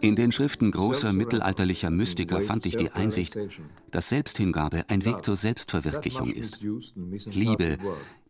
[0.00, 3.38] In den Schriften großer mittelalterlicher Mystiker fand ich die Einsicht,
[3.90, 6.64] dass Selbsthingabe ein Weg zur Selbstverwirklichung ist.
[7.26, 7.78] Liebe,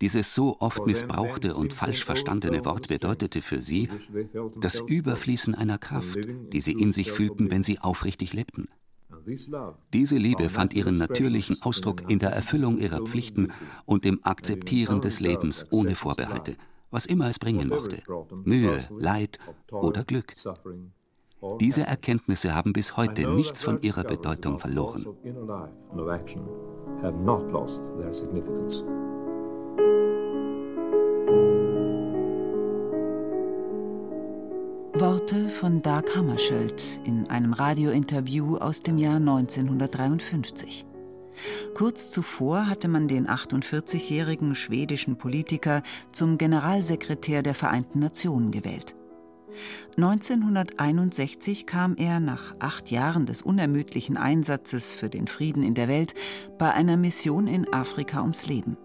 [0.01, 3.89] dieses so oft missbrauchte und falsch verstandene Wort bedeutete für sie
[4.61, 6.19] das Überfließen einer Kraft,
[6.53, 8.69] die sie in sich fühlten, wenn sie aufrichtig lebten.
[9.93, 13.53] Diese Liebe fand ihren natürlichen Ausdruck in der Erfüllung ihrer Pflichten
[13.85, 16.57] und im Akzeptieren des Lebens ohne Vorbehalte
[16.93, 18.03] was immer es bringen mochte,
[18.45, 19.39] Mühe, Leid
[19.73, 20.35] oder Glück.
[21.59, 25.05] Diese Erkenntnisse haben bis heute nichts von ihrer Bedeutung verloren.
[34.95, 40.87] Worte von Dag Hammarskjöld in einem Radiointerview aus dem Jahr 1953.
[41.75, 48.95] Kurz zuvor hatte man den 48-jährigen schwedischen Politiker zum Generalsekretär der Vereinten Nationen gewählt.
[49.97, 56.15] 1961 kam er nach acht Jahren des unermüdlichen Einsatzes für den Frieden in der Welt
[56.59, 58.77] bei einer Mission in Afrika ums Leben.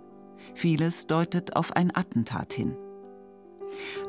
[0.55, 2.75] Vieles deutet auf ein Attentat hin.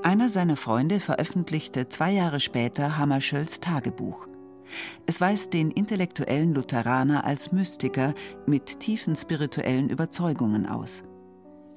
[0.03, 4.27] Einer seiner Freunde veröffentlichte zwei Jahre später Hammarskjölds Tagebuch.
[5.07, 8.15] Es weist den intellektuellen Lutheraner als Mystiker
[8.47, 11.05] mit tiefen spirituellen Überzeugungen aus.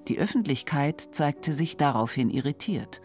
[0.07, 3.01] Die Öffentlichkeit zeigte sich daraufhin irritiert.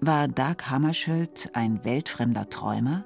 [0.00, 3.04] War Dag Hammarskjöld ein weltfremder Träumer?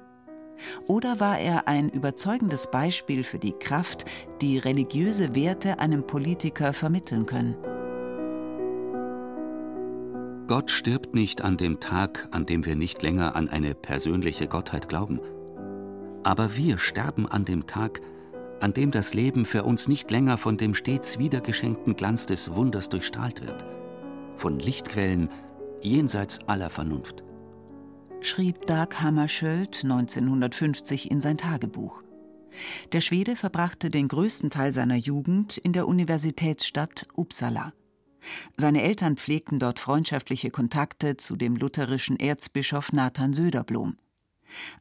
[0.87, 4.05] Oder war er ein überzeugendes Beispiel für die Kraft,
[4.41, 7.55] die religiöse Werte einem Politiker vermitteln können?
[10.47, 14.89] Gott stirbt nicht an dem Tag, an dem wir nicht länger an eine persönliche Gottheit
[14.89, 15.19] glauben.
[16.23, 18.01] Aber wir sterben an dem Tag,
[18.59, 22.89] an dem das Leben für uns nicht länger von dem stets wiedergeschenkten Glanz des Wunders
[22.89, 23.65] durchstrahlt wird,
[24.37, 25.29] von Lichtquellen
[25.81, 27.23] jenseits aller Vernunft.
[28.21, 32.01] Schrieb Dag Hammarskjöld 1950 in sein Tagebuch.
[32.93, 37.73] Der Schwede verbrachte den größten Teil seiner Jugend in der Universitätsstadt Uppsala.
[38.55, 43.97] Seine Eltern pflegten dort freundschaftliche Kontakte zu dem lutherischen Erzbischof Nathan Söderblom.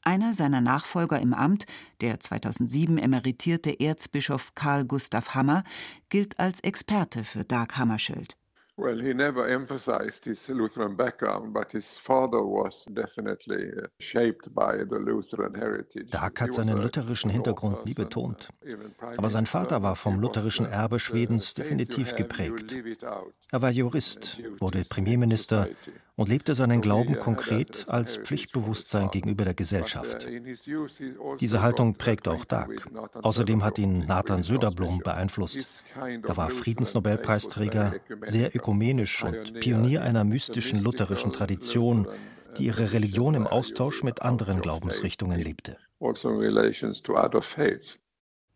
[0.03, 1.67] Einer seiner Nachfolger im Amt,
[2.01, 5.65] der 2007 emeritierte Erzbischof Karl Gustav Hammer,
[6.09, 8.37] gilt als Experte für Dag Hammarskjöld.
[8.79, 14.79] Well, he never emphasized his Lutheran background, but his father was definitely uh, shaped by
[14.89, 16.11] the Lutheran heritage.
[16.11, 18.49] Dag hat seinen lutherischen Hintergrund nie betont.
[19.19, 22.75] Aber sein Vater war vom lutherischen Erbe Schwedens definitiv geprägt.
[23.51, 25.69] Er war Jurist, wurde Premierminister
[26.17, 30.27] und lebte seinen Glauben konkret als Pflichtbewusstsein gegenüber der Gesellschaft.
[31.41, 32.89] Diese Haltung prägt auch Dag.
[33.23, 35.85] Außerdem hat ihn Nathan Söderblom beeinflusst.
[35.97, 42.07] Er war Friedensnobelpreisträger, sehr ökumenisch und Pionier einer mystischen lutherischen Tradition,
[42.59, 45.79] die ihre Religion im Austausch mit anderen Glaubensrichtungen lebte.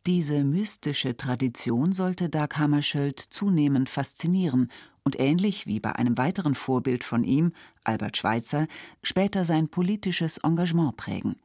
[0.07, 4.71] Diese mystische Tradition sollte Dag Hammarskjöld zunehmend faszinieren
[5.07, 7.53] und ähnlich wie bei einem weiteren Vorbild von ihm,
[7.85, 8.67] Albert Schweitzer,
[9.05, 11.37] später sein politisches Engagement prägen.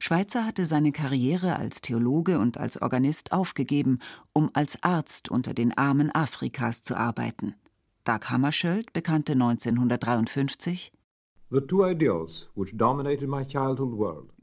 [0.00, 4.00] Schweitzer hatte seine Karriere als Theologe und als Organist aufgegeben,
[4.32, 7.54] um als Arzt unter den Armen Afrikas zu arbeiten.
[8.02, 10.92] Dag Hammarskjöld bekannte 1953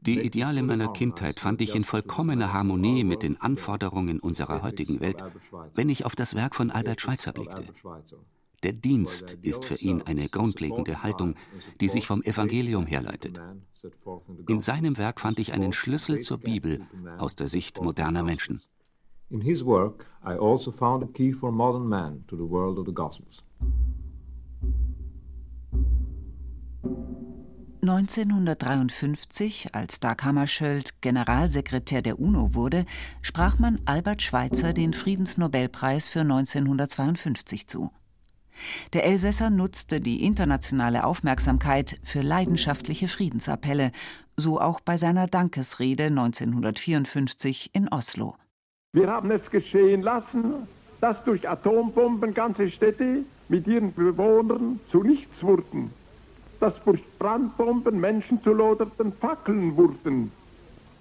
[0.02, 5.24] die Ideale meiner Kindheit fand ich in vollkommener Harmonie mit den Anforderungen unserer heutigen Welt,
[5.76, 7.66] wenn ich auf das Werk von Albert Schweitzer blickte.
[8.64, 11.36] Der Dienst ist für ihn eine grundlegende Haltung,
[11.80, 13.42] die sich vom Evangelium herleitet.
[14.48, 16.82] In seinem Werk fand ich einen Schlüssel zur Bibel
[17.18, 18.62] aus der Sicht moderner Menschen.
[19.30, 22.86] In his work I also found a key for modern man to the world of
[22.86, 23.44] the Gospels.
[27.82, 32.86] 1953, als Dag Hammarskjöld Generalsekretär der UNO wurde,
[33.24, 37.90] sprach man Albert Schweitzer den Friedensnobelpreis für 1952 zu.
[38.94, 43.92] Der Elsässer nutzte die internationale Aufmerksamkeit für leidenschaftliche Friedensappelle,
[44.38, 48.36] so auch bei seiner Dankesrede 1954 in Oslo.
[48.94, 50.68] Wir haben es geschehen lassen,
[51.00, 55.92] dass durch Atombomben ganze Städte mit ihren Bewohnern zu nichts wurden
[56.62, 60.32] dass durch Brandbomben Menschen zu loderten Fackeln wurden.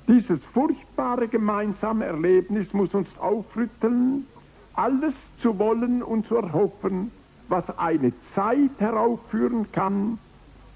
[0.08, 4.26] Dieses furchtbare gemeinsame Erlebnis muss uns aufrütteln
[4.74, 7.10] alles zu wollen und zu erhoffen,
[7.48, 10.18] was eine Zeit heraufführen kann,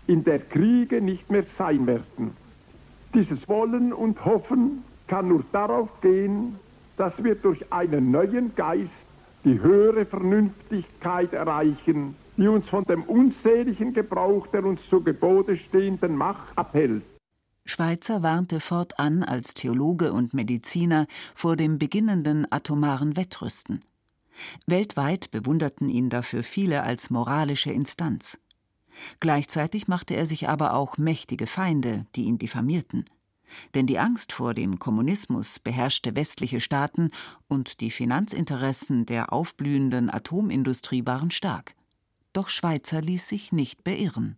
[0.06, 2.36] in der Kriege nicht mehr sein werden.
[3.14, 6.56] Dieses Wollen und Hoffen kann nur darauf gehen,
[6.96, 8.90] dass wir durch einen neuen Geist
[9.44, 16.16] die höhere Vernünftigkeit erreichen, die uns von dem unseligen Gebrauch der uns zu Gebote stehenden
[16.16, 17.02] Macht abhält.
[17.66, 23.80] Schweitzer warnte fortan als Theologe und Mediziner vor dem beginnenden atomaren Wettrüsten.
[24.66, 28.38] Weltweit bewunderten ihn dafür viele als moralische Instanz.
[29.20, 33.06] Gleichzeitig machte er sich aber auch mächtige Feinde, die ihn diffamierten.
[33.74, 37.10] Denn die Angst vor dem Kommunismus beherrschte westliche Staaten
[37.48, 41.74] und die Finanzinteressen der aufblühenden Atomindustrie waren stark.
[42.34, 44.36] Doch Schweitzer ließ sich nicht beirren.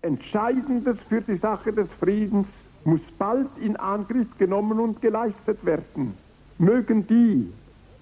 [0.00, 2.48] Entscheidendes für die Sache des Friedens
[2.84, 6.14] muss bald in Angriff genommen und geleistet werden.
[6.58, 7.52] Mögen die,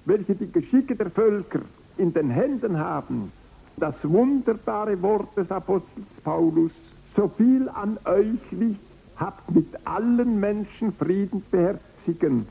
[0.05, 1.61] welche die Geschicke der Völker
[1.99, 3.33] in den Händen haben,
[3.77, 6.73] das wunderbare Wort des Apostels Paulus,
[7.17, 8.81] so viel an euch liegt,
[9.17, 12.47] habt mit allen Menschen Frieden beherzigen.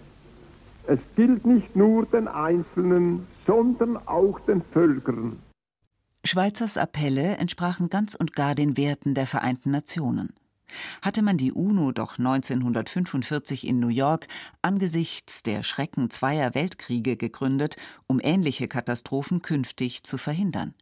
[0.87, 5.37] Es gilt nicht nur den Einzelnen, sondern auch den Völkern.
[6.23, 10.33] Schweizers Appelle entsprachen ganz und gar den Werten der Vereinten Nationen.
[11.01, 14.27] Hatte man die UNO doch 1945 in New York
[14.61, 17.75] angesichts der Schrecken zweier Weltkriege gegründet,
[18.07, 20.73] um ähnliche Katastrophen künftig zu verhindern.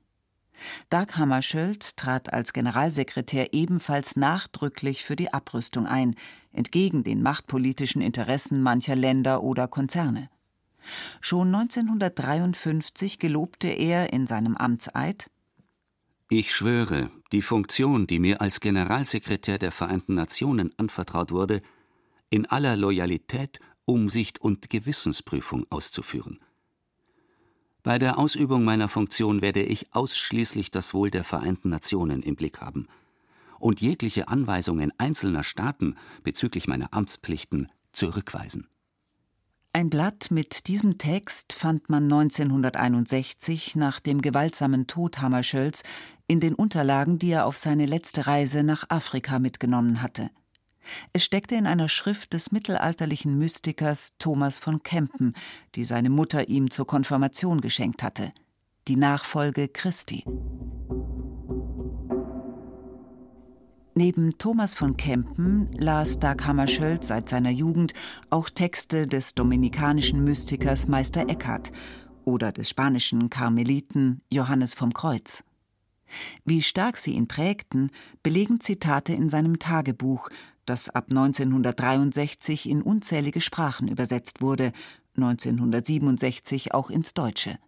[0.89, 6.15] Dag Hammarskjöld trat als Generalsekretär ebenfalls nachdrücklich für die Abrüstung ein,
[6.51, 10.29] entgegen den machtpolitischen Interessen mancher Länder oder Konzerne.
[11.21, 15.29] Schon 1953 gelobte er in seinem Amtseid
[16.29, 21.61] Ich schwöre, die Funktion, die mir als Generalsekretär der Vereinten Nationen anvertraut wurde,
[22.29, 26.39] in aller Loyalität, Umsicht und Gewissensprüfung auszuführen.
[27.81, 32.61] Bei der Ausübung meiner Funktion werde ich ausschließlich das Wohl der Vereinten Nationen im Blick
[32.61, 32.87] haben
[33.57, 38.67] und jegliche Anweisungen einzelner Staaten bezüglich meiner Amtspflichten zurückweisen.
[39.71, 45.83] Ein Blatt mit diesem Text fand man 1961 nach dem gewaltsamen Tod Hammarskjölds
[46.25, 50.31] in den Unterlagen, die er auf seine letzte Reise nach Afrika mitgenommen hatte.
[51.13, 55.35] Es steckte in einer Schrift des mittelalterlichen Mystikers Thomas von Kempen,
[55.75, 58.33] die seine Mutter ihm zur Konfirmation geschenkt hatte,
[58.87, 60.25] die Nachfolge Christi.
[63.99, 67.93] Neben Thomas von Kempen las Dag Hammarskjöld seit seiner Jugend
[68.29, 71.73] auch Texte des dominikanischen Mystikers Meister Eckhart
[72.23, 75.43] oder des spanischen Karmeliten Johannes vom Kreuz.
[76.45, 77.91] Wie stark sie ihn prägten,
[78.23, 80.29] belegen Zitate in seinem Tagebuch,
[80.65, 84.71] das ab 1963 in unzählige Sprachen übersetzt wurde,
[85.17, 87.59] 1967 auch ins Deutsche.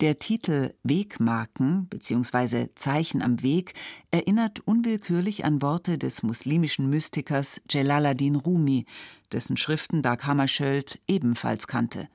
[0.00, 2.68] Der Titel Wegmarken bzw.
[2.74, 3.74] Zeichen am Weg
[4.10, 8.86] erinnert unwillkürlich an Worte des muslimischen Mystikers Jalaluddin Rumi,
[9.32, 12.08] dessen Schriften Dag Hammarskjöld ebenfalls kannte.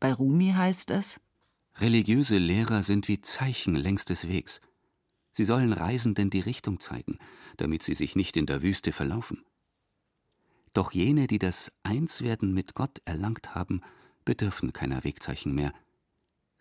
[0.00, 1.20] Bei Rumi heißt es
[1.78, 4.60] Religiöse Lehrer sind wie Zeichen längs des Wegs.
[5.30, 7.18] Sie sollen Reisenden die Richtung zeigen,
[7.56, 9.42] damit sie sich nicht in der Wüste verlaufen.
[10.74, 13.80] Doch jene, die das Einswerden mit Gott erlangt haben,
[14.24, 15.72] bedürfen keiner Wegzeichen mehr–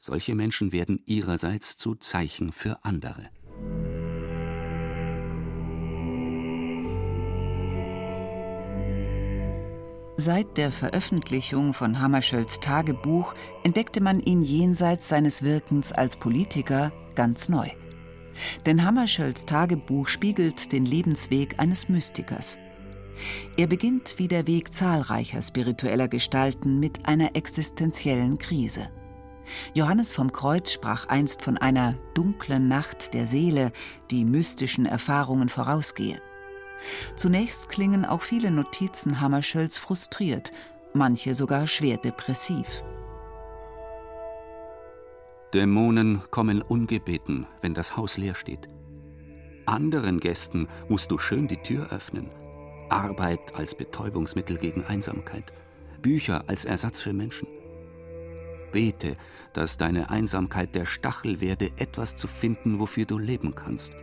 [0.01, 3.30] solche Menschen werden ihrerseits zu Zeichen für andere.
[10.18, 13.33] Seit der Veröffentlichung von Hammarskjölds Tagebuch
[13.64, 17.69] entdeckte man ihn jenseits seines Wirkens als Politiker ganz neu.
[18.66, 22.57] Denn Hammarskjölds Tagebuch spiegelt den Lebensweg eines Mystikers.
[23.57, 28.90] Er beginnt wie der Weg zahlreicher spiritueller Gestalten mit einer existenziellen Krise.
[29.73, 33.71] Johannes vom Kreuz sprach einst von einer dunklen Nacht der Seele,
[34.09, 36.21] die mystischen Erfahrungen vorausgehe.
[37.15, 40.51] Zunächst klingen auch viele Notizen Hammarskjölds frustriert,
[40.93, 42.83] manche sogar schwer depressiv.
[45.53, 48.69] Dämonen kommen ungebeten, wenn das Haus leer steht.
[49.65, 52.29] Anderen Gästen musst du schön die Tür öffnen.
[52.89, 55.53] Arbeit als Betäubungsmittel gegen Einsamkeit,
[56.01, 57.47] Bücher als Ersatz für Menschen.
[58.71, 59.18] Bete,
[59.54, 63.94] dass deine Einsamkeit der Stachel werde, etwas zu finden, wofür du leben kannst.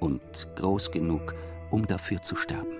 [0.00, 1.34] Und groß genug,
[1.70, 2.76] um dafür zu sterben.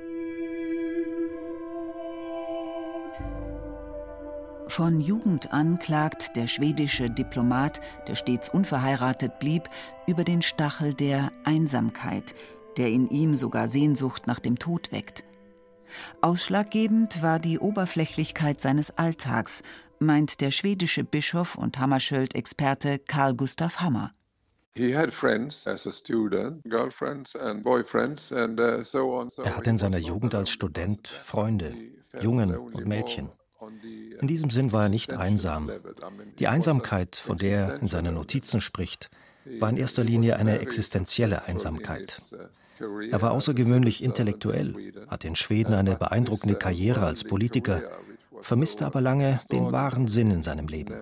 [4.68, 9.70] Von Jugend an klagt der schwedische Diplomat, der stets unverheiratet blieb,
[10.06, 12.34] über den Stachel der Einsamkeit,
[12.76, 15.24] der in ihm sogar Sehnsucht nach dem Tod weckt.
[16.20, 19.62] Ausschlaggebend war die Oberflächlichkeit seines Alltags,
[19.98, 24.12] meint der schwedische Bischof und Hammarskjöld-Experte Karl Gustav Hammer.
[24.78, 24.98] Uh, er
[29.56, 31.74] hatte in seiner Jugend als Student Freunde,
[32.20, 33.30] Jungen und Mädchen.
[34.20, 35.70] In diesem Sinn war er nicht einsam.
[36.38, 39.10] Die Einsamkeit, von der er in seinen Notizen spricht,
[39.58, 42.20] war in erster Linie eine existenzielle Einsamkeit.
[42.78, 44.74] Er war außergewöhnlich intellektuell,
[45.08, 47.82] hatte in Schweden eine beeindruckende Karriere als Politiker,
[48.42, 50.94] vermisste aber lange den wahren Sinn in seinem Leben.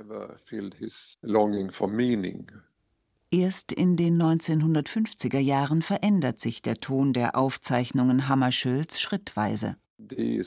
[3.30, 9.76] Erst in den 1950er Jahren verändert sich der Ton der Aufzeichnungen Hammarskjölds schrittweise.
[9.98, 10.42] Die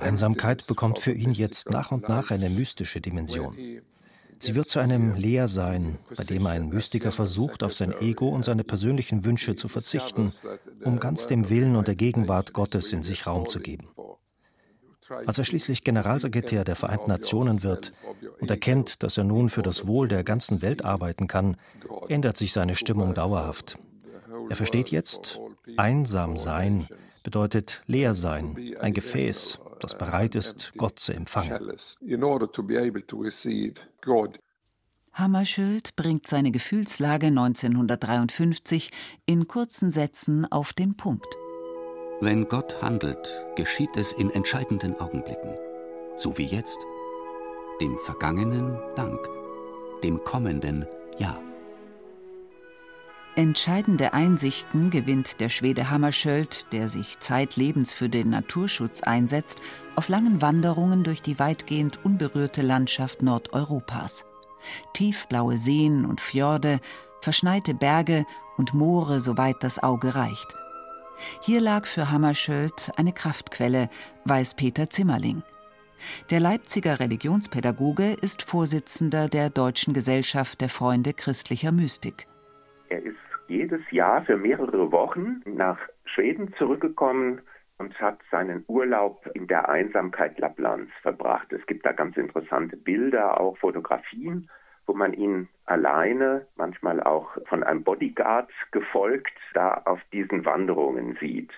[0.00, 3.56] Einsamkeit bekommt für ihn jetzt nach und nach eine mystische Dimension.
[4.40, 8.64] Sie wird zu einem Leersein, bei dem ein Mystiker versucht, auf sein Ego und seine
[8.64, 10.32] persönlichen Wünsche zu verzichten,
[10.82, 13.88] um ganz dem Willen und der Gegenwart Gottes in sich Raum zu geben.
[15.26, 17.92] Als er schließlich Generalsekretär der Vereinten Nationen wird
[18.40, 21.56] und erkennt, dass er nun für das Wohl der ganzen Welt arbeiten kann,
[22.08, 23.78] ändert sich seine Stimmung dauerhaft.
[24.48, 25.40] Er versteht jetzt,
[25.76, 26.88] einsam sein
[27.22, 31.72] bedeutet leer sein, ein Gefäß, das bereit ist, Gott zu empfangen.
[35.12, 38.90] Hammarskjöld bringt seine Gefühlslage 1953
[39.26, 41.36] in kurzen Sätzen auf den Punkt.
[42.20, 45.56] Wenn Gott handelt, geschieht es in entscheidenden Augenblicken,
[46.16, 46.78] so wie jetzt.
[47.80, 49.18] Dem Vergangenen Dank,
[50.04, 50.86] dem Kommenden
[51.18, 51.40] Ja.
[53.36, 59.62] Entscheidende Einsichten gewinnt der Schwede Hammarskjöld, der sich zeitlebens für den Naturschutz einsetzt,
[59.94, 64.24] auf langen Wanderungen durch die weitgehend unberührte Landschaft Nordeuropas.
[64.94, 66.80] Tiefblaue Seen und Fjorde,
[67.20, 70.48] verschneite Berge und Moore, soweit das Auge reicht.
[71.42, 73.90] Hier lag für Hammarskjöld eine Kraftquelle,
[74.24, 75.44] weiß Peter Zimmerling.
[76.30, 82.26] Der Leipziger Religionspädagoge ist Vorsitzender der Deutschen Gesellschaft der Freunde christlicher Mystik.
[82.90, 83.16] Er ist
[83.48, 87.40] jedes Jahr für mehrere Wochen nach Schweden zurückgekommen
[87.78, 91.52] und hat seinen Urlaub in der Einsamkeit Lapplands verbracht.
[91.52, 94.48] Es gibt da ganz interessante Bilder, auch Fotografien
[94.90, 101.52] wo man ihn alleine, manchmal auch von einem Bodyguard gefolgt, da auf diesen Wanderungen sieht.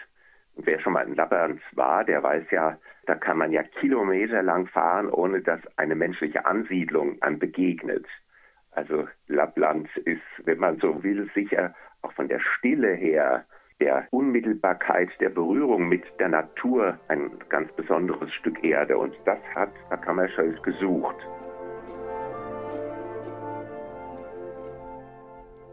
[0.55, 4.67] Und wer schon mal in Lappland war, der weiß ja, da kann man ja kilometerlang
[4.67, 8.05] fahren, ohne dass eine menschliche Ansiedlung einem begegnet.
[8.73, 13.45] Also Lappland ist, wenn man so will, sicher auch von der Stille her,
[13.81, 18.97] der Unmittelbarkeit, der Berührung mit der Natur ein ganz besonderes Stück Erde.
[18.97, 19.71] Und das hat
[20.03, 21.17] Kammerschöld gesucht.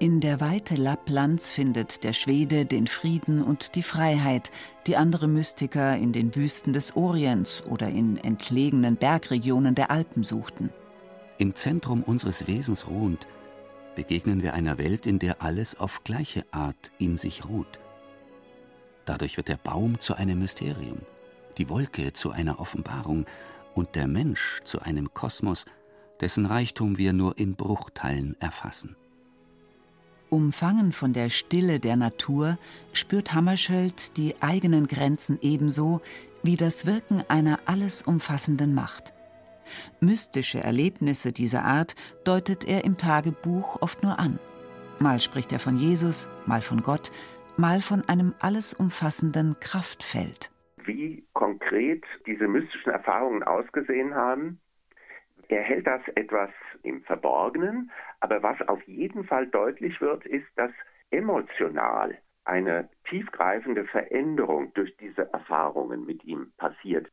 [0.02, 4.50] In der Weite Lapplands findet der Schwede den Frieden und die Freiheit,
[4.88, 10.70] die andere Mystiker in den Wüsten des Orients oder in entlegenen Bergregionen der Alpen suchten.
[11.40, 13.26] Im Zentrum unseres Wesens ruhend
[13.96, 17.80] begegnen wir einer Welt, in der alles auf gleiche Art in sich ruht.
[19.06, 20.98] Dadurch wird der Baum zu einem Mysterium,
[21.58, 23.26] die Wolke zu einer Offenbarung
[23.74, 25.66] und der Mensch zu einem Kosmos,
[26.20, 28.98] dessen Reichtum wir nur in Bruchteilen erfassen.
[30.30, 32.58] Umfangen von der Stille der Natur
[32.92, 36.02] spürt Hammarskjöld die eigenen Grenzen ebenso
[36.44, 39.14] wie das Wirken einer alles umfassenden Macht.
[40.00, 44.40] Mystische Erlebnisse dieser Art deutet er im Tagebuch oft nur an.
[45.00, 47.12] Mal spricht er von Jesus, mal von Gott,
[47.58, 50.52] mal von einem alles umfassenden Kraftfeld.
[50.86, 54.60] Wie konkret diese mystischen Erfahrungen ausgesehen haben,
[55.50, 56.52] er hält das etwas
[56.84, 60.72] im Verborgenen, aber was auf jeden Fall deutlich wird, ist, dass
[61.12, 67.10] emotional eine tiefgreifende Veränderung durch diese Erfahrungen mit ihm passiert.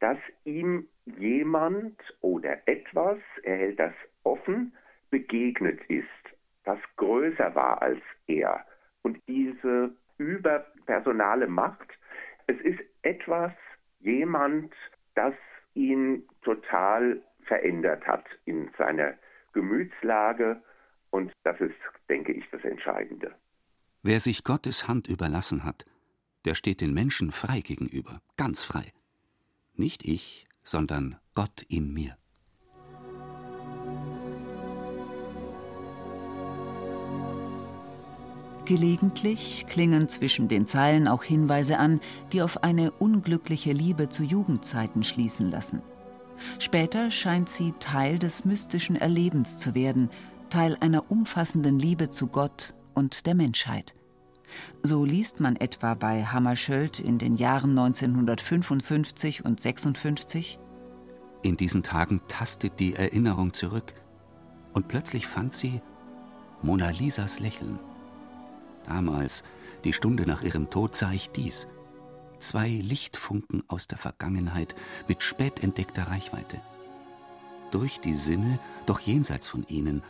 [0.00, 3.94] Dass ihm jemand oder etwas, er hält das
[4.24, 4.72] offen,
[5.10, 6.06] begegnet ist,
[6.64, 8.64] das größer war als er.
[9.02, 11.88] Und diese überpersonale Macht,
[12.46, 13.52] es ist etwas,
[14.00, 14.72] jemand,
[15.14, 15.34] das
[15.74, 19.14] ihn total verändert hat in seiner
[19.52, 20.60] Gemütslage.
[21.10, 21.74] Und das ist,
[22.08, 23.34] denke ich, das Entscheidende.
[24.02, 25.84] Wer sich Gottes Hand überlassen hat,
[26.44, 28.92] der steht den Menschen frei gegenüber, ganz frei.
[29.74, 32.16] Nicht ich, sondern Gott in mir.
[38.64, 42.00] Gelegentlich klingen zwischen den Zeilen auch Hinweise an,
[42.32, 45.82] die auf eine unglückliche Liebe zu Jugendzeiten schließen lassen.
[46.58, 50.10] Später scheint sie Teil des mystischen Erlebens zu werden,
[50.50, 53.94] Teil einer umfassenden Liebe zu Gott und der Menschheit.
[54.82, 60.58] So liest man etwa bei Hammarskjöld in den Jahren 1955 und 56
[61.42, 63.92] In diesen Tagen tastet die Erinnerung zurück
[64.72, 65.80] und plötzlich fand sie
[66.62, 67.78] Mona Lisas Lächeln.
[68.86, 69.42] Damals,
[69.84, 71.66] die Stunde nach ihrem Tod, sah ich dies.
[72.38, 74.74] Zwei Lichtfunken aus der Vergangenheit
[75.08, 76.60] mit spät entdeckter Reichweite.
[77.70, 80.02] Durch die Sinne, doch jenseits von ihnen,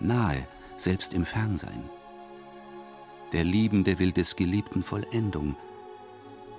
[0.00, 0.46] nahe,
[0.76, 1.84] selbst im Fernsein.
[3.32, 5.54] Der Liebende will des Geliebten Vollendung.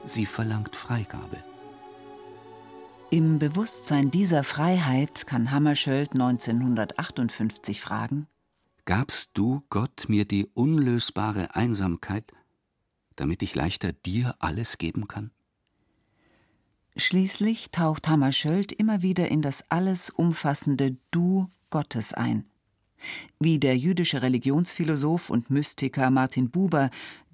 [0.05, 1.37] Sie verlangt Freigabe.
[3.09, 8.27] Im Bewusstsein dieser Freiheit kann Hammarskjöld 1958 fragen:
[8.85, 12.31] Gabst du, Gott, mir die unlösbare Einsamkeit,
[13.17, 15.31] damit ich leichter dir alles geben kann?
[16.95, 22.50] Schließlich taucht Hammarskjöld immer wieder in das alles umfassende Du Gottes ein.
[23.39, 26.89] Wie der jüdische Religionsphilosoph und Mystiker Martin Buber,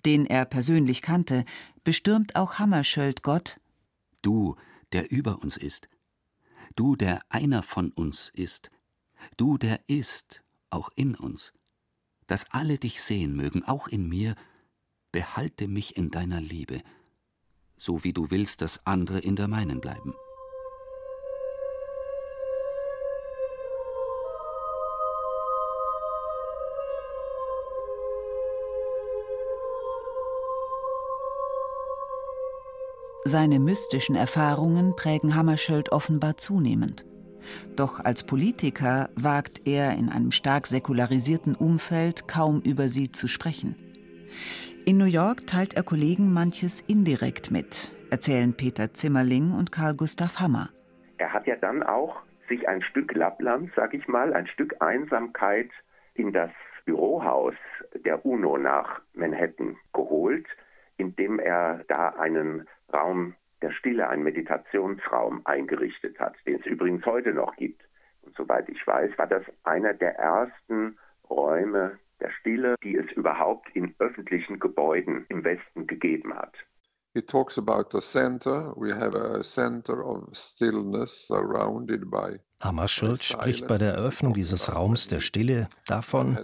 [0.05, 1.45] den er persönlich kannte,
[1.83, 3.59] bestürmt auch Hammarskjöld Gott.
[4.21, 4.55] Du,
[4.91, 5.89] der über uns ist.
[6.75, 8.71] Du, der einer von uns ist.
[9.37, 11.53] Du, der ist, auch in uns.
[12.27, 14.35] Dass alle dich sehen mögen, auch in mir,
[15.11, 16.81] behalte mich in deiner Liebe,
[17.77, 20.13] so wie du willst, dass andere in der meinen bleiben.
[33.27, 37.05] Seine mystischen Erfahrungen prägen Hammarskjöld offenbar zunehmend.
[37.75, 43.75] Doch als Politiker wagt er in einem stark säkularisierten Umfeld kaum über sie zu sprechen.
[44.85, 50.39] In New York teilt er Kollegen manches indirekt mit, erzählen Peter Zimmerling und Karl Gustav
[50.39, 50.69] Hammer.
[51.17, 55.69] Er hat ja dann auch sich ein Stück Lappland, sag ich mal, ein Stück Einsamkeit
[56.13, 56.51] in das
[56.85, 57.55] Bürohaus
[58.05, 60.45] der UNO nach Manhattan geholt,
[60.95, 67.33] indem er da einen Raum der Stille, einen Meditationsraum eingerichtet hat, den es übrigens heute
[67.33, 67.81] noch gibt.
[68.21, 70.97] Und soweit ich weiß, war das einer der ersten
[71.29, 76.53] Räume der Stille, die es überhaupt in öffentlichen Gebäuden im Westen gegeben hat.
[77.13, 78.73] He talks about a center.
[78.75, 85.07] We have a center of stillness surrounded by Hammarskjöld spricht bei der Eröffnung dieses Raums
[85.07, 86.37] der Stille davon,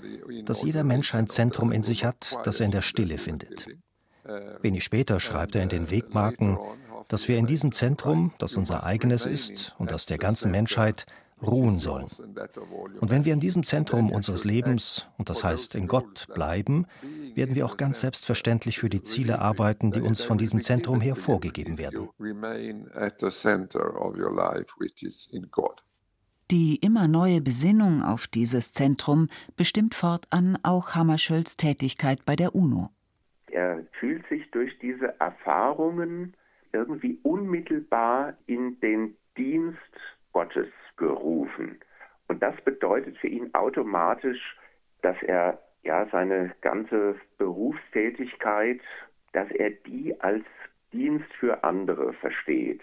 [0.45, 3.67] dass jeder Mensch ein Zentrum in sich hat, das er in der Stille findet.
[4.61, 6.57] Wenig später schreibt er in den Wegmarken,
[7.07, 11.05] dass wir in diesem Zentrum, das unser eigenes ist und das der ganzen Menschheit,
[11.41, 12.07] ruhen sollen.
[13.01, 16.85] Und wenn wir in diesem Zentrum unseres Lebens, und das heißt in Gott, bleiben,
[17.35, 21.15] werden wir auch ganz selbstverständlich für die Ziele arbeiten, die uns von diesem Zentrum her
[21.15, 22.09] vorgegeben werden.
[26.51, 32.89] Die immer neue Besinnung auf dieses Zentrum bestimmt fortan auch Hammarskjölds Tätigkeit bei der UNO.
[33.53, 36.33] Er fühlt sich durch diese Erfahrungen
[36.71, 39.77] irgendwie unmittelbar in den Dienst
[40.31, 41.79] Gottes gerufen.
[42.27, 44.57] Und das bedeutet für ihn automatisch,
[45.03, 48.81] dass er ja seine ganze Berufstätigkeit,
[49.33, 50.45] dass er die als
[50.91, 52.81] Dienst für andere versteht,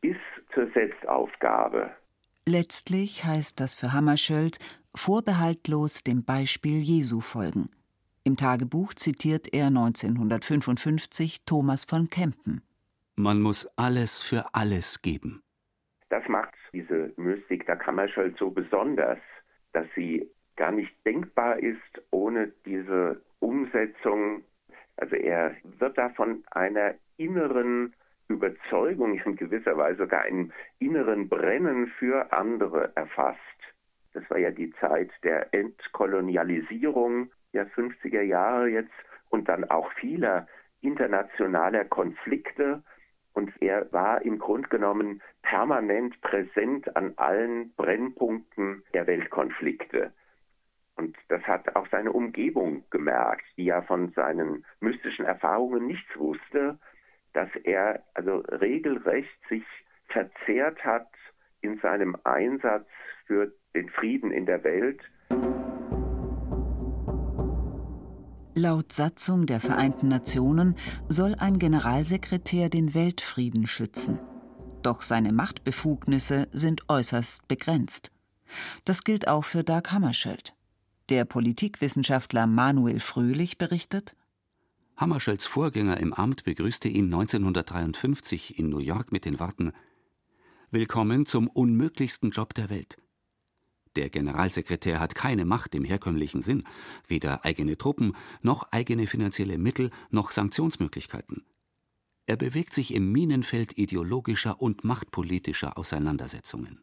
[0.00, 0.16] bis
[0.52, 1.90] zur Selbstaufgabe.
[2.46, 4.60] Letztlich heißt das für Hammarskjöld
[4.94, 7.68] vorbehaltlos dem Beispiel Jesu folgen.
[8.26, 12.62] Im Tagebuch zitiert er 1955 Thomas von Kempen.
[13.16, 15.42] Man muss alles für alles geben.
[16.08, 19.18] Das macht diese Mystik der Kammerschuld so besonders,
[19.74, 24.42] dass sie gar nicht denkbar ist ohne diese Umsetzung.
[24.96, 27.92] Also er wird da von einer inneren
[28.28, 33.38] Überzeugung, in gewisser Weise sogar einem inneren Brennen für andere erfasst.
[34.14, 38.92] Das war ja die Zeit der Entkolonialisierung der 50er Jahre jetzt
[39.30, 40.46] und dann auch vieler
[40.80, 42.82] internationaler Konflikte.
[43.32, 50.12] Und er war im Grunde genommen permanent präsent an allen Brennpunkten der Weltkonflikte.
[50.96, 56.78] Und das hat auch seine Umgebung gemerkt, die ja von seinen mystischen Erfahrungen nichts wusste,
[57.32, 59.64] dass er also regelrecht sich
[60.06, 61.08] verzehrt hat
[61.60, 62.86] in seinem Einsatz
[63.26, 65.00] für den Frieden in der Welt.
[68.56, 70.76] Laut Satzung der Vereinten Nationen
[71.08, 74.20] soll ein Generalsekretär den Weltfrieden schützen.
[74.84, 78.12] Doch seine Machtbefugnisse sind äußerst begrenzt.
[78.84, 80.54] Das gilt auch für Dag Hammarskjöld.
[81.08, 84.14] Der Politikwissenschaftler Manuel Fröhlich berichtet:
[84.96, 89.72] Hammarskjölds Vorgänger im Amt begrüßte ihn 1953 in New York mit den Worten:
[90.70, 92.98] Willkommen zum unmöglichsten Job der Welt.
[93.96, 96.64] Der Generalsekretär hat keine Macht im herkömmlichen Sinn,
[97.06, 101.44] weder eigene Truppen, noch eigene finanzielle Mittel, noch Sanktionsmöglichkeiten.
[102.26, 106.80] Er bewegt sich im Minenfeld ideologischer und machtpolitischer Auseinandersetzungen.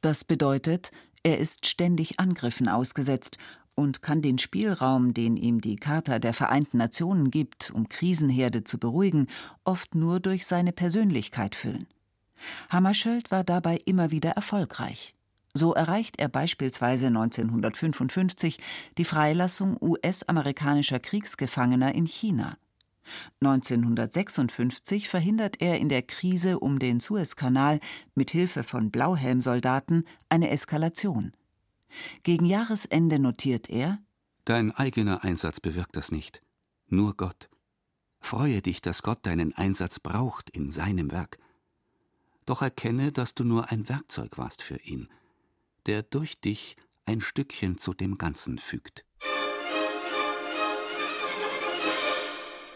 [0.00, 0.90] Das bedeutet,
[1.22, 3.38] er ist ständig Angriffen ausgesetzt
[3.74, 8.78] und kann den Spielraum, den ihm die Charta der Vereinten Nationen gibt, um Krisenherde zu
[8.78, 9.28] beruhigen,
[9.64, 11.86] oft nur durch seine Persönlichkeit füllen.
[12.70, 15.14] Hammarskjöld war dabei immer wieder erfolgreich.
[15.54, 18.58] So erreicht er beispielsweise 1955
[18.98, 22.56] die Freilassung US-amerikanischer Kriegsgefangener in China.
[23.40, 27.80] 1956 verhindert er in der Krise um den Suezkanal
[28.14, 31.32] mit Hilfe von Blauhelmsoldaten eine Eskalation.
[32.22, 33.98] Gegen Jahresende notiert er:
[34.44, 36.42] Dein eigener Einsatz bewirkt das nicht.
[36.88, 37.48] Nur Gott.
[38.20, 41.38] Freue dich, dass Gott deinen Einsatz braucht in seinem Werk.
[42.44, 45.08] Doch erkenne, dass du nur ein Werkzeug warst für ihn
[45.86, 49.04] der durch dich ein Stückchen zu dem Ganzen fügt.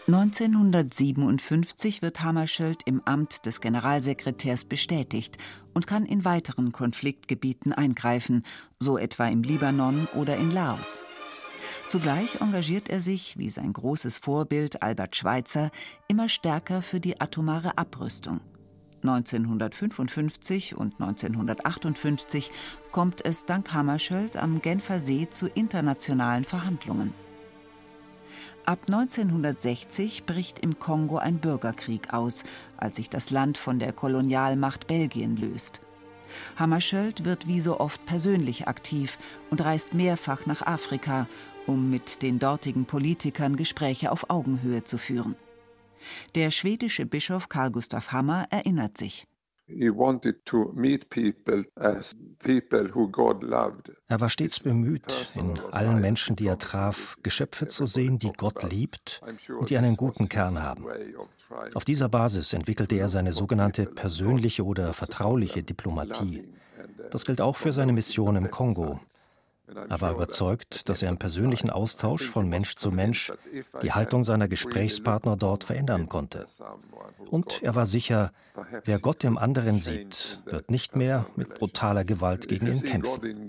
[0.07, 5.37] 1957 wird Hammarskjöld im Amt des Generalsekretärs bestätigt
[5.73, 8.43] und kann in weiteren Konfliktgebieten eingreifen,
[8.79, 11.05] so etwa im Libanon oder in Laos.
[11.87, 15.71] Zugleich engagiert er sich, wie sein großes Vorbild Albert Schweitzer,
[16.09, 18.41] immer stärker für die atomare Abrüstung.
[19.03, 22.51] 1955 und 1958
[22.91, 27.13] kommt es dank Hammarskjöld am Genfer See zu internationalen Verhandlungen.
[28.65, 32.45] Ab 1960 bricht im Kongo ein Bürgerkrieg aus,
[32.77, 35.81] als sich das Land von der Kolonialmacht Belgien löst.
[36.55, 41.27] Hammarskjöld wird wie so oft persönlich aktiv und reist mehrfach nach Afrika,
[41.67, 45.35] um mit den dortigen Politikern Gespräche auf Augenhöhe zu führen.
[46.35, 49.27] Der schwedische Bischof Karl Gustav Hammer erinnert sich.
[49.67, 49.97] Er
[54.19, 59.21] war stets bemüht, in allen Menschen, die er traf, Geschöpfe zu sehen, die Gott liebt
[59.57, 60.85] und die einen guten Kern haben.
[61.73, 66.43] Auf dieser Basis entwickelte er seine sogenannte persönliche oder vertrauliche Diplomatie.
[67.11, 68.99] Das gilt auch für seine Mission im Kongo,
[69.89, 73.31] er war überzeugt, dass er im persönlichen Austausch von Mensch zu Mensch
[73.81, 76.45] die Haltung seiner Gesprächspartner dort verändern konnte.
[77.29, 78.31] Und er war sicher,
[78.83, 83.47] wer Gott im anderen sieht, wird nicht mehr mit brutaler Gewalt gegen ihn kämpfen.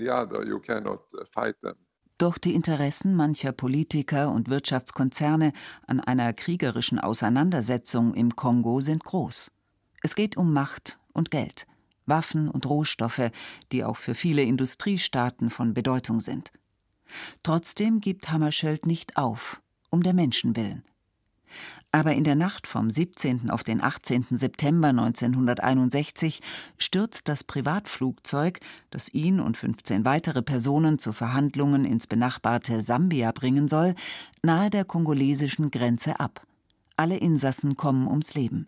[2.16, 5.52] Doch die Interessen mancher Politiker und Wirtschaftskonzerne
[5.86, 9.50] an einer kriegerischen Auseinandersetzung im Kongo sind groß.
[10.02, 11.66] Es geht um Macht und Geld.
[12.06, 13.30] Waffen und Rohstoffe,
[13.72, 16.52] die auch für viele Industriestaaten von Bedeutung sind.
[17.42, 20.84] Trotzdem gibt Hammarskjöld nicht auf, um der Menschen willen.
[21.92, 23.50] Aber in der Nacht vom 17.
[23.50, 24.26] auf den 18.
[24.30, 26.42] September 1961
[26.76, 28.58] stürzt das Privatflugzeug,
[28.90, 33.94] das ihn und 15 weitere Personen zu Verhandlungen ins benachbarte Sambia bringen soll,
[34.42, 36.44] nahe der kongolesischen Grenze ab.
[36.96, 38.66] Alle Insassen kommen ums Leben.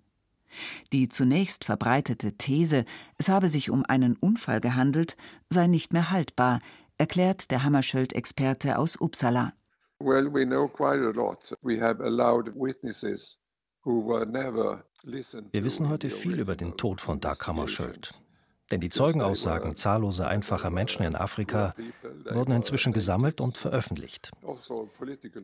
[0.92, 2.85] Die zunächst verbreitete These,
[3.19, 5.16] es habe sich um einen Unfall gehandelt,
[5.51, 6.61] sei nicht mehr haltbar,
[6.99, 9.53] erklärt der Hammarskjöld-Experte aus Uppsala.
[9.99, 11.57] Well, we know quite a lot.
[11.62, 13.38] We have allowed witnesses
[13.87, 18.21] wir wissen heute viel über den Tod von Dag Hammarskjöld.
[18.73, 21.73] Denn die Zeugenaussagen zahlloser einfacher Menschen in Afrika
[22.29, 24.33] wurden inzwischen gesammelt und veröffentlicht.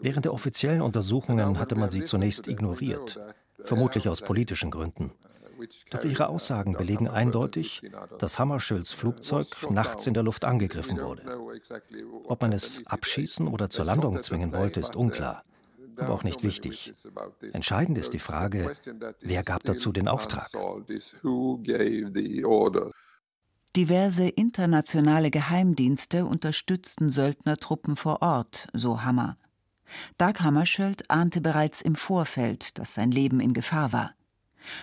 [0.01, 3.21] Während der offiziellen Untersuchungen hatte man sie zunächst ignoriert
[3.65, 5.13] vermutlich aus politischen Gründen.
[5.91, 7.83] Doch ihre Aussagen belegen eindeutig,
[8.19, 11.23] dass Hammarskjölds Flugzeug nachts in der Luft angegriffen wurde.
[12.25, 15.45] Ob man es abschießen oder zur Landung zwingen wollte, ist unklar,
[15.97, 16.93] aber auch nicht wichtig.
[17.53, 18.73] Entscheidend ist die Frage,
[19.21, 20.51] wer gab dazu den Auftrag?
[23.75, 29.39] Diverse internationale Geheimdienste unterstützten Söldnertruppen vor Ort, so Hammer.
[30.19, 34.15] Dag Hammarskjöld ahnte bereits im Vorfeld, dass sein Leben in Gefahr war.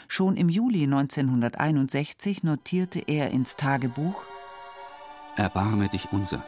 [0.08, 4.24] Schon im Juli 1961 notierte er ins Tagebuch
[5.36, 6.43] Erbarme dich unser,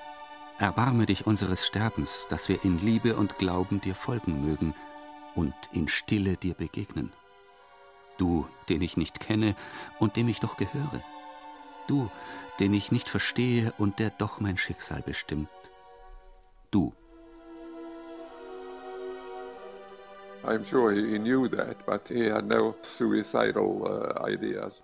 [0.59, 4.75] erbarme dich unseres Sterbens, dass wir in Liebe und Glauben dir folgen mögen
[5.33, 7.13] und in Stille dir begegnen.
[8.17, 9.55] Du, den ich nicht kenne
[9.97, 11.01] und dem ich doch gehöre.
[11.87, 12.11] Du,
[12.59, 15.49] den ich nicht verstehe und der doch mein Schicksal bestimmt.
[16.69, 16.93] Du,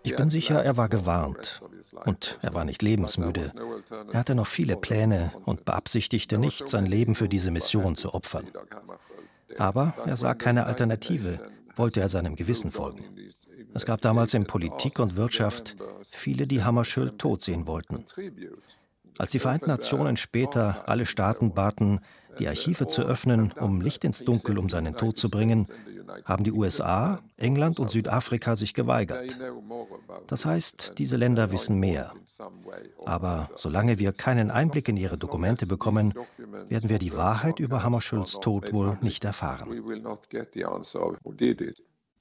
[0.04, 1.62] ich bin sicher, er war gewarnt
[2.06, 3.54] und er war nicht lebensmüde.
[4.12, 8.48] Er hatte noch viele Pläne und beabsichtigte nicht, sein Leben für diese Mission zu opfern.
[9.58, 11.40] Aber er sah keine Alternative,
[11.76, 13.06] wollte er seinem Gewissen folgen.
[13.74, 15.76] Es gab damals in Politik und Wirtschaft
[16.10, 18.06] viele, die Hammarskjöld tot sehen wollten.
[19.18, 22.00] Als die Vereinten Nationen später alle Staaten baten,
[22.40, 25.68] die Archive zu öffnen, um Licht ins Dunkel um seinen Tod zu bringen,
[26.26, 29.38] haben die USA, England und Südafrika sich geweigert.
[30.28, 32.14] Das heißt, diese Länder wissen mehr.
[33.06, 36.14] Aber solange wir keinen Einblick in ihre Dokumente bekommen,
[36.70, 39.70] werden wir die Wahrheit über Hammarskjölds Tod wohl nicht erfahren.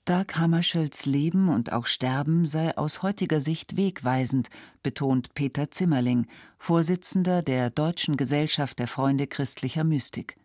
[0.06, 4.50] Dag Hammarskjölds Leben und auch Sterben sei aus heutiger Sicht wegweisend,
[4.84, 10.36] betont Peter Zimmerling, Vorsitzender der Deutschen Gesellschaft der Freunde christlicher Mystik.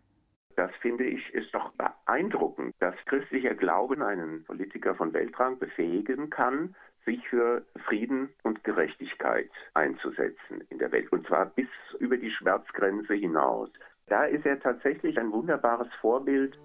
[0.56, 6.74] Das finde ich ist doch beeindruckend, dass christlicher Glauben einen Politiker von Weltrang befähigen kann,
[7.04, 11.68] sich für Frieden und Gerechtigkeit einzusetzen in der Welt, und zwar bis
[12.00, 13.70] über die Schmerzgrenze hinaus.
[14.08, 16.58] Da ist er tatsächlich ein wunderbares Vorbild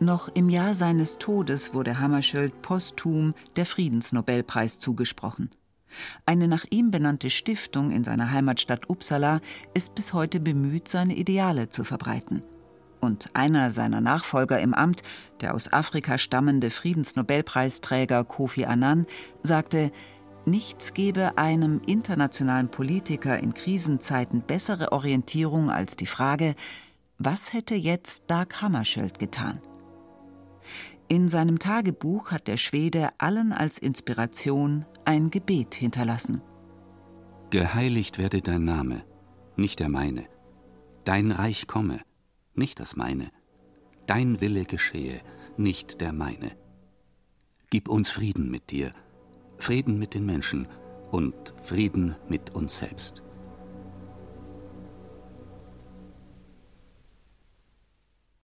[0.00, 5.50] noch im Jahr seines Todes wurde Hammarskjöld posthum der Friedensnobelpreis zugesprochen.
[6.26, 9.40] Eine nach ihm benannte Stiftung in seiner Heimatstadt Uppsala
[9.74, 12.42] ist bis heute bemüht, seine Ideale zu verbreiten.
[13.00, 15.02] Und einer seiner Nachfolger im Amt,
[15.40, 19.06] der aus Afrika stammende Friedensnobelpreisträger Kofi Annan,
[19.42, 19.92] sagte,
[20.44, 26.54] nichts gebe einem internationalen Politiker in Krisenzeiten bessere Orientierung als die Frage,
[27.18, 29.60] was hätte jetzt Dag Hammarskjöld getan?
[31.08, 36.42] In seinem Tagebuch hat der Schwede allen als Inspiration ein Gebet hinterlassen.
[37.50, 39.04] Geheiligt werde dein Name,
[39.56, 40.26] nicht der meine.
[41.04, 42.00] Dein Reich komme,
[42.54, 43.30] nicht das meine.
[44.06, 45.20] Dein Wille geschehe,
[45.56, 46.56] nicht der meine.
[47.70, 48.92] Gib uns Frieden mit dir,
[49.58, 50.66] Frieden mit den Menschen
[51.12, 53.22] und Frieden mit uns selbst.